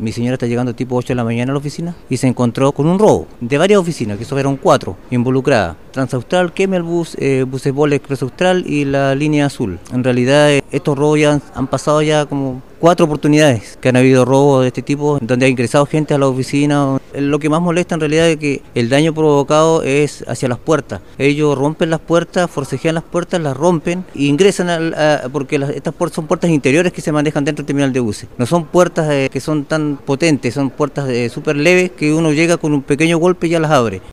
[0.00, 2.72] Mi señora está llegando tipo 8 de la mañana a la oficina y se encontró
[2.72, 5.76] con un robo de varias oficinas, que fueron cuatro involucradas.
[5.90, 9.78] Transaustral, Kemelbus, eh, Bucebol Express Austral y la línea azul.
[9.92, 13.96] En realidad eh, estos robos ya han, han pasado ya como cuatro oportunidades que han
[13.96, 16.98] habido robos de este tipo, donde ha ingresado gente a la oficina.
[17.14, 21.00] Lo que más molesta en realidad es que el daño provocado es hacia las puertas.
[21.18, 25.70] Ellos rompen las puertas, forcejean las puertas, las rompen e ingresan al- a- porque las-
[25.70, 28.28] estas puertas son puertas interiores que se manejan dentro del terminal de buses.
[28.38, 32.32] No son puertas eh, que son tan potentes, son puertas eh, súper leves que uno
[32.32, 34.00] llega con un pequeño golpe y ya las abre.